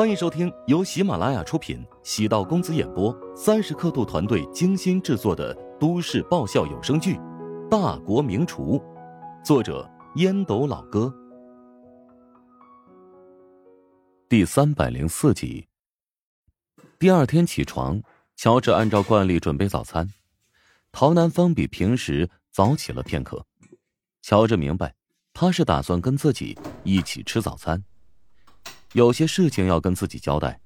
[0.00, 7.16] 欢迎收听由喜马拉雅出品、喜道公子演播、三十刻度团队精心制作的都市爆笑有声剧
[7.68, 8.78] 《大国名厨》，
[9.44, 11.14] 作者烟斗老哥，
[14.26, 15.68] 第三百零四集。
[16.98, 18.00] 第二天起床，
[18.36, 20.08] 乔治按照惯例准备早餐。
[20.92, 23.44] 陶南方比平时早起了片刻，
[24.22, 24.94] 乔治明白，
[25.34, 27.84] 他是打算跟自己一起吃早餐。
[28.92, 30.60] 有些事情要跟自己交代。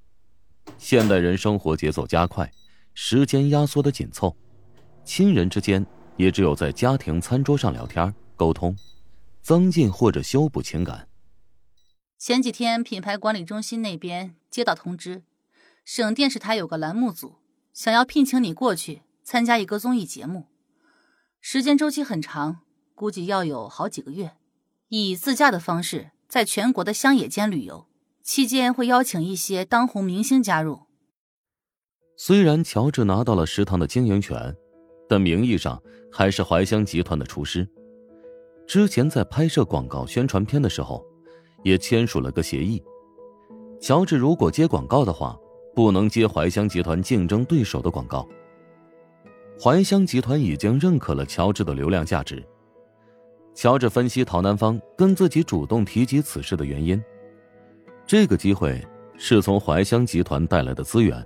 [0.78, 2.50] 现代人生活节奏加快，
[2.94, 4.34] 时间压缩的紧凑，
[5.04, 5.84] 亲人之间
[6.16, 8.74] 也只有在家庭餐桌上聊天沟通，
[9.42, 11.06] 增进或者修补情感。
[12.18, 15.22] 前几天品牌管理中心那边接到通知，
[15.84, 17.36] 省电视台有个栏目组
[17.74, 20.46] 想要聘请你过去参加一个综艺节目，
[21.42, 22.62] 时间周期很长，
[22.94, 24.32] 估计要有好几个月，
[24.88, 27.86] 以自驾的方式在全国的乡野间旅游。
[28.24, 30.80] 期间会邀请一些当红明星加入。
[32.16, 34.56] 虽然乔治拿到了食堂的经营权，
[35.06, 37.68] 但名义上还是怀香集团的厨师。
[38.66, 41.04] 之前在拍摄广告宣传片的时候，
[41.62, 42.82] 也签署了个协议：
[43.78, 45.38] 乔治如果接广告的话，
[45.74, 48.26] 不能接怀香集团竞争对手的广告。
[49.62, 52.42] 怀香集团已经认可了乔治的流量价值。
[53.54, 57.00] 乔治分析陶南方跟自己主动提及此事的原因。
[58.06, 61.24] 这个机会是从怀香集团带来的资源，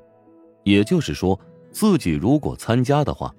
[0.62, 1.38] 也就是说，
[1.72, 3.34] 自己如果参加的话，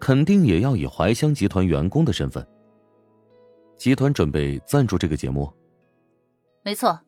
[0.00, 2.46] 肯定也要以怀香集团员工的身份。
[3.76, 5.52] 集团准备赞助这个节目。
[6.62, 7.00] 没错，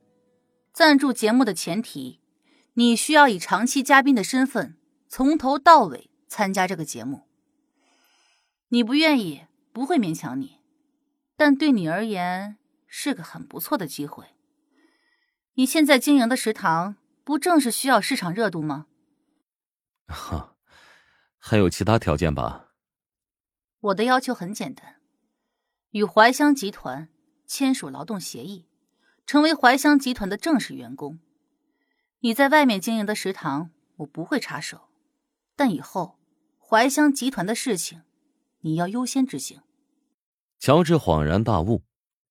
[0.73, 2.21] 赞助节目的前提，
[2.75, 4.77] 你需要以长期嘉宾的身份
[5.09, 7.23] 从头到尾参加这个节目。
[8.69, 10.59] 你不愿意，不会勉强你，
[11.37, 14.25] 但对你而言是个很不错的机会。
[15.55, 18.87] 你现在经营的食堂，不正是需要市场热度吗？
[20.09, 20.57] 哈，
[21.37, 22.71] 还有其他条件吧？
[23.81, 24.97] 我的要求很简单，
[25.91, 27.11] 与怀香集团
[27.47, 28.67] 签署劳动协议，
[29.27, 31.19] 成为怀香集团的正式员工。
[32.21, 34.89] 你在外面经营的食堂，我不会插手，
[35.55, 36.19] 但以后
[36.59, 38.03] 怀香集团的事情，
[38.61, 39.61] 你要优先执行。
[40.59, 41.83] 乔治恍然大悟，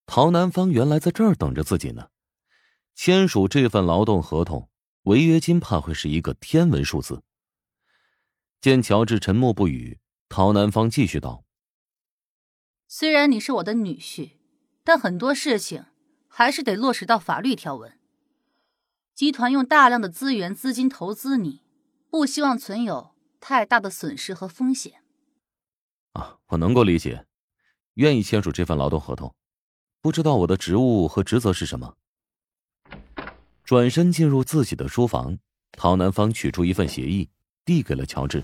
[0.06, 2.10] 陶南方原来在这儿等着自己呢。
[2.96, 4.69] 签署这份劳动合同，
[5.03, 7.24] 违约金怕会是一个天文数字。
[8.59, 11.44] 见乔治沉默不语，陶南方继续道
[12.88, 14.34] ：“虽然你是我的女婿，
[14.84, 15.85] 但很多事情
[16.28, 17.97] 还是得落实到法律条文。
[19.16, 21.62] 集团用大量的资源、资金投资你，
[22.09, 25.03] 不希望存有太大的损失和风险。”
[26.13, 27.25] 啊，我能够理解，
[27.96, 29.34] 愿意签署这份劳动合同。
[30.02, 31.96] 不知道我的职务和职责是什么？
[33.72, 35.38] 转身进入自己的书房，
[35.78, 37.30] 陶南方取出一份协议，
[37.64, 38.44] 递给了乔治，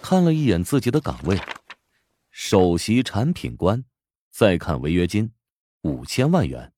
[0.00, 1.38] 看了一眼自己的岗位，
[2.30, 3.84] 首席产品官，
[4.30, 5.30] 再看违约金，
[5.82, 6.72] 五千万元。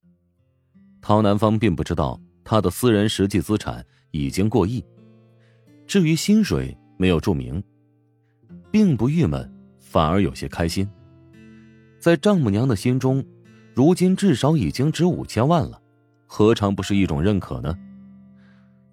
[1.01, 4.85] 陶南方并不知道他的私人实际资产已经过亿，
[5.87, 7.63] 至于薪水没有注明，
[8.73, 9.49] 并不郁闷，
[9.79, 10.91] 反而有些开心。
[12.01, 13.25] 在丈母娘的心中，
[13.77, 15.81] 如今至少已经值五千万了。
[16.37, 17.79] 何尝不是一种认可呢？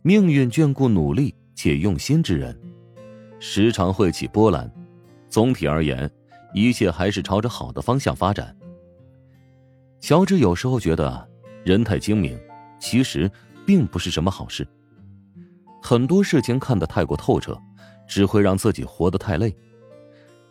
[0.03, 2.55] 命运眷顾努力且用心之人，
[3.39, 4.71] 时常会起波澜。
[5.27, 6.07] 总体而言，
[6.53, 8.55] 一切还是朝着好的方向发展。
[9.99, 11.27] 乔治有时候觉得，
[11.65, 12.39] 人太精明，
[12.79, 13.27] 其实
[13.65, 14.67] 并不是什么好事。
[15.81, 17.59] 很多事情看得太过透彻，
[18.07, 19.51] 只会让自己活得太累。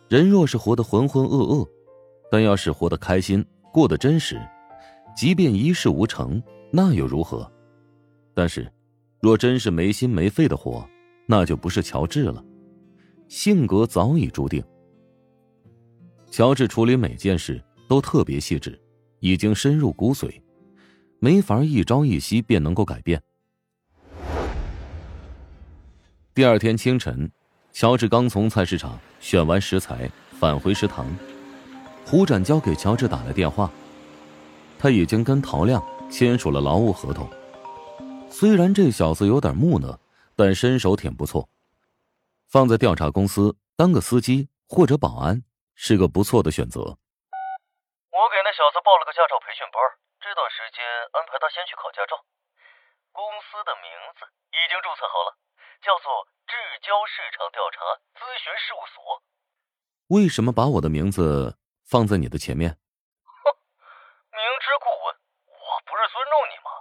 [0.09, 1.65] 人若是活得浑浑噩噩，
[2.29, 4.37] 但要是活得开心，过得真实，
[5.15, 6.43] 即便一事无成。
[6.71, 7.51] 那又如何？
[8.33, 8.71] 但是，
[9.19, 10.87] 若真是没心没肺的活，
[11.25, 12.43] 那就不是乔治了。
[13.27, 14.63] 性格早已注定。
[16.29, 18.79] 乔治处理每件事都特别细致，
[19.19, 20.41] 已经深入骨髓，
[21.19, 23.21] 没法一朝一夕便能够改变。
[26.33, 27.29] 第二天清晨，
[27.73, 30.09] 乔治刚从菜市场选完食材，
[30.39, 31.05] 返回食堂，
[32.05, 33.69] 胡展交给乔治打来电话，
[34.79, 35.83] 他已经跟陶亮。
[36.11, 37.25] 签署了劳务合同，
[38.29, 39.97] 虽然这小子有点木讷，
[40.35, 41.47] 但身手挺不错。
[42.51, 45.41] 放在调查公司当个司机或者保安
[45.73, 46.83] 是个不错的选择。
[46.83, 49.79] 我给那小子报了个驾照培训班，
[50.19, 50.83] 这段时间
[51.15, 52.19] 安排他先去考驾照。
[53.15, 53.87] 公司的名
[54.19, 55.39] 字已经注册好了，
[55.79, 56.53] 叫做至
[56.83, 57.79] 交市场调查
[58.19, 59.23] 咨询事务所。
[60.11, 61.55] 为什么把我的名字
[61.87, 62.75] 放在你的前面？
[63.23, 63.47] 哼
[64.35, 65.15] 明知故问。
[65.91, 66.71] 不是尊重你吗？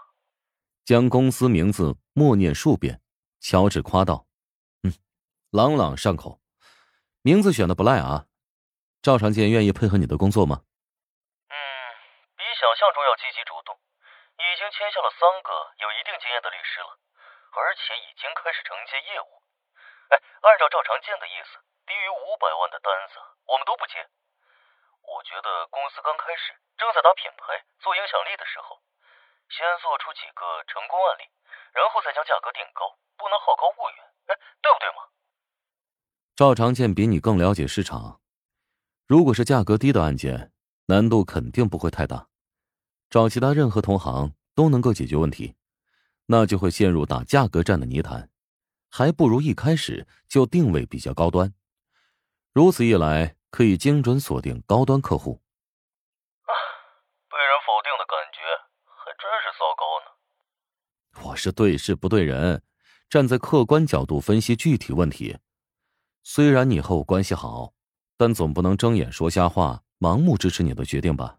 [0.86, 3.02] 将公司名字默念数遍。
[3.42, 4.28] 乔治夸道
[4.86, 4.94] ：“嗯，
[5.50, 6.38] 朗朗上口，
[7.26, 8.30] 名字选的不赖啊。”
[9.02, 10.62] 赵长健愿意配合你的工作吗？
[11.48, 11.56] 嗯，
[12.36, 13.74] 比想象中要积极主动，
[14.38, 15.50] 已经签下了三个
[15.82, 17.00] 有一定经验的律师了，
[17.56, 19.42] 而且已经开始承接业务。
[20.12, 21.58] 哎，按照赵长健的意思，
[21.88, 23.18] 低于五百万的单子
[23.48, 24.04] 我们都不接。
[25.00, 28.76] 我觉得公司刚开始正在打品牌、做影响力的时候，
[29.50, 31.26] 先做出几个成功案例，
[31.74, 32.86] 然后再将价格定高，
[33.18, 33.98] 不能好高骛远。
[34.26, 35.10] 哎，对不对嘛？
[36.36, 38.20] 赵长健比你更了解市场。
[39.06, 40.52] 如果是价格低的案件，
[40.86, 42.28] 难度肯定不会太大，
[43.10, 45.56] 找其他任何同行都能够解决问题，
[46.26, 48.30] 那就会陷入打价格战的泥潭，
[48.88, 51.52] 还不如一开始就定位比较高端，
[52.52, 55.42] 如此一来可以精准锁定高端客户。
[56.46, 56.52] 啊，
[57.28, 58.38] 被人否定的感觉
[58.86, 60.10] 还真是糟糕呢。
[61.22, 62.62] 我是对事不对人，
[63.08, 65.36] 站在客观角度分析具体问题。
[66.22, 67.72] 虽然你和我关系好。
[68.20, 71.38] 但总不能睁眼说瞎话，盲目支持你的决定吧？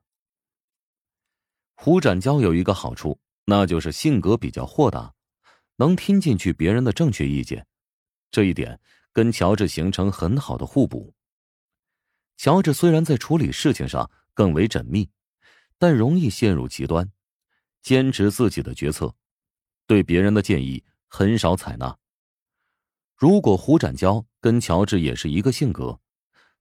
[1.75, 5.13] 胡展娇有一个好处，那就是性格比较豁达，
[5.75, 7.67] 能听进去别人的正确意见，
[8.31, 8.79] 这一点
[9.13, 11.13] 跟乔治形成很好的互补。
[12.35, 15.07] 乔治虽然在处理事情上更为缜密，
[15.77, 17.11] 但容易陷入极端，
[17.83, 19.13] 坚持自己的决策，
[19.87, 21.97] 对别人的建议很少采纳。
[23.15, 25.99] 如果胡展娇跟乔治也是一个性格。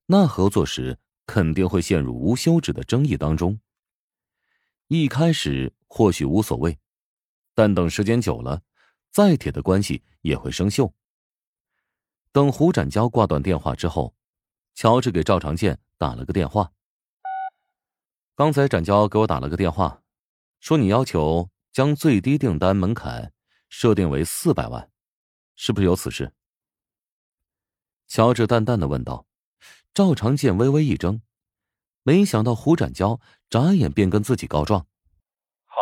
[0.07, 3.61] 那合作时肯定会陷入无休止的争议当中。
[4.87, 6.77] 一开始或许无所谓，
[7.55, 8.61] 但等时间久了，
[9.09, 10.91] 再铁的关系也会生锈。
[12.33, 14.13] 等胡展娇挂断电话之后，
[14.75, 16.73] 乔治给赵长健打了个电话。
[18.35, 20.01] 刚才展娇给我打了个电话，
[20.59, 23.33] 说你要求将最低订单门槛
[23.69, 24.91] 设定为四百万，
[25.55, 26.33] 是不是有此事？
[28.07, 29.25] 乔治淡淡的问道。
[29.93, 31.19] 赵长健微微一怔，
[32.03, 33.19] 没想到胡展娇
[33.51, 34.87] 眨眼便跟自己告状
[35.67, 35.75] ：“啊，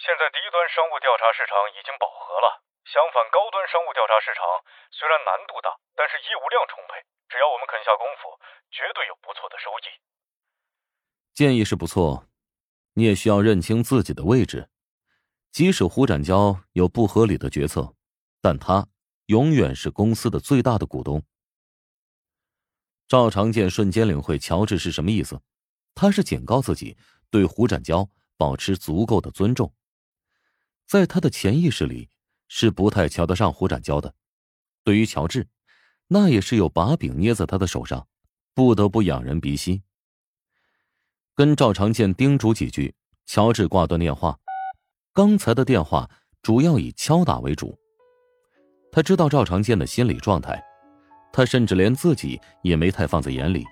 [0.00, 4.40] 现在低端商务调查市场已经饱和了，相反，高端商务调查市场
[4.96, 8.32] 虽然难度大，但是业务量充沛，只要我们肯下功夫，
[8.72, 9.92] 绝对有不错的收益。”
[11.36, 12.24] 建议是不错，
[12.96, 14.72] 你也需要认清自己的位置。
[15.58, 17.92] 即使胡展娇有不合理的决策，
[18.40, 18.86] 但他
[19.26, 21.20] 永远是公司的最大的股东。
[23.08, 25.42] 赵长健瞬间领会乔治是什么意思，
[25.96, 26.96] 他是警告自己
[27.28, 29.74] 对胡展娇保持足够的尊重，
[30.86, 32.08] 在他的潜意识里
[32.46, 34.14] 是不太瞧得上胡展娇的。
[34.84, 35.48] 对于乔治，
[36.06, 38.06] 那也是有把柄捏在他的手上，
[38.54, 39.82] 不得不仰人鼻息。
[41.34, 42.94] 跟赵长健叮嘱几句，
[43.26, 44.38] 乔治挂断电话。
[45.18, 46.08] 刚才的电话
[46.42, 47.76] 主要以敲打为主，
[48.92, 50.62] 他知道赵长健的心理状态。
[51.32, 53.64] 他甚至连自己也没太放在眼里。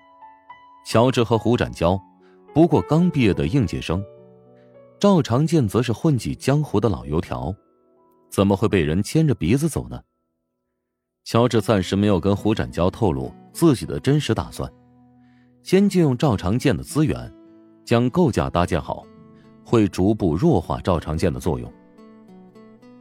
[0.84, 1.96] 乔治和胡展娇，
[2.52, 4.02] 不过刚毕业的应届生；
[4.98, 7.54] 赵长健则是混迹江湖的老油条，
[8.28, 10.02] 怎么会被人牵着鼻子走呢？
[11.22, 14.68] 乔治暂时没有跟胡展娇透露自己的真实打算，
[15.62, 17.32] 先借用赵长健的资源，
[17.84, 19.06] 将构架搭建好，
[19.66, 21.70] 会逐步弱化赵长健的作用。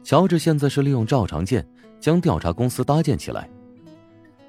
[0.02, 1.64] 乔治现在是利用赵长健
[2.00, 3.48] 将调查公司搭建起来。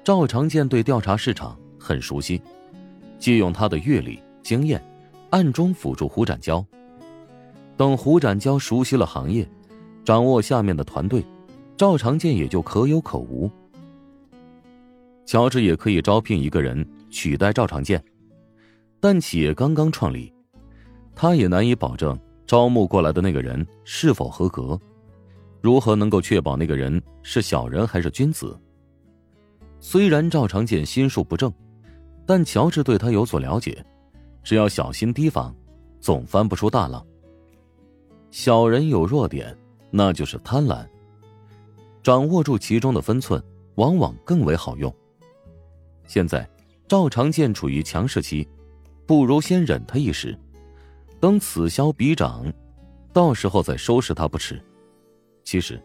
[0.02, 2.42] 赵长健对调查市场很熟悉，
[3.20, 4.82] 借用他的阅历经验，
[5.30, 6.64] 暗中辅助胡展娇。
[7.76, 9.48] 等胡展娇熟悉了行业，
[10.04, 11.24] 掌握下面的团队，
[11.76, 13.48] 赵长健也就可有可无。
[15.24, 18.02] 乔治也可以招聘一个人取代赵长健，
[18.98, 20.32] 但企业刚刚创立，
[21.20, 24.78] 他也难以保证招募过来的那个人是否合格。
[25.60, 28.56] 如何能够确保那个人是小人还是君子？
[29.80, 31.52] 虽然赵长健心术不正，
[32.24, 33.84] 但乔治对他有所了解，
[34.44, 35.52] 只要小心提防，
[35.98, 37.04] 总翻不出大浪。
[38.30, 39.52] 小人有弱点，
[39.90, 40.86] 那就是贪婪，
[42.00, 43.42] 掌握住其中的分寸，
[43.74, 44.94] 往往更为好用。
[46.06, 46.48] 现在
[46.86, 48.46] 赵长健处于强势期，
[49.04, 50.38] 不如先忍他一时，
[51.20, 52.52] 等此消彼长，
[53.12, 54.62] 到时候再收拾他不迟。
[55.42, 55.82] 其实，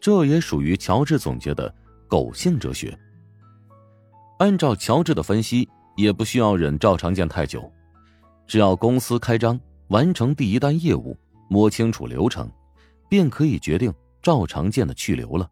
[0.00, 1.74] 这也属于乔治总结的
[2.08, 2.96] 狗性哲学。
[4.38, 7.70] 按照乔治的分析，也不需要忍赵长健太久，
[8.46, 9.58] 只要公司开张，
[9.88, 11.16] 完成第一单业务，
[11.48, 12.50] 摸清楚流程，
[13.08, 15.50] 便可以决定赵长健的去留了。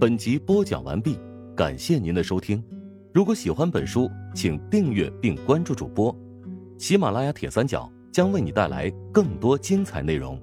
[0.00, 1.18] 本集播讲完毕，
[1.54, 2.64] 感谢您的收听。
[3.12, 6.16] 如果喜欢本书，请订阅并关注主播。
[6.82, 10.36] 喜马拉雅铁三角将为你带来更多精彩内容。